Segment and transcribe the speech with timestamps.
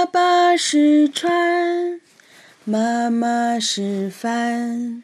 [0.00, 2.00] 爸爸是船，
[2.64, 5.02] 妈妈是帆，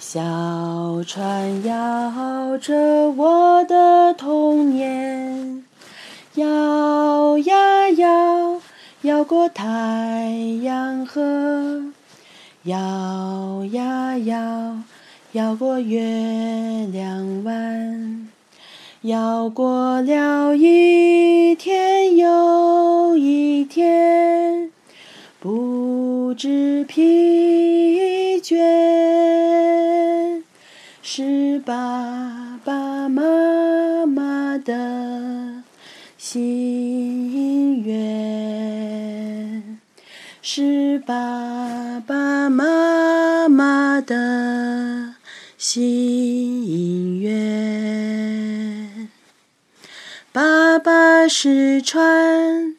[0.00, 5.62] 小船摇着我的童年，
[6.34, 8.60] 摇呀摇，
[9.02, 9.64] 摇过太
[10.64, 11.84] 阳河，
[12.64, 14.78] 摇呀摇，
[15.30, 18.28] 摇过月亮湾。
[19.02, 20.73] 摇过了一
[25.44, 30.42] 不知疲倦，
[31.02, 35.62] 是爸爸妈妈的
[36.16, 39.78] 心愿，
[40.40, 45.16] 是爸爸妈妈的
[45.58, 49.10] 心愿。
[50.32, 52.76] 爸爸是船，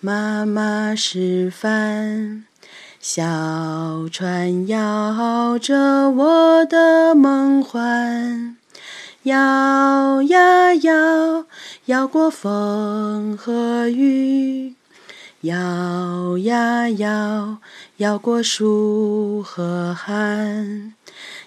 [0.00, 2.44] 妈妈是帆，
[3.00, 8.54] 小船摇着我的梦幻，
[9.24, 11.46] 摇呀摇，
[11.86, 14.76] 摇过风和雨，
[15.40, 17.58] 摇呀摇，
[17.96, 20.94] 摇过树和寒，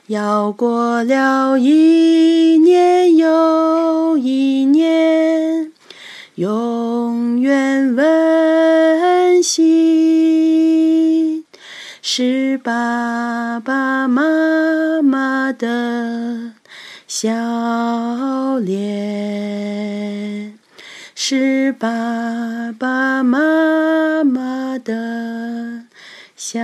[0.08, 5.72] 摇过了一年又一年，
[12.04, 16.54] 是爸爸妈妈的
[17.08, 20.58] 笑脸，
[21.14, 25.84] 是爸爸妈妈的
[26.36, 26.60] 笑。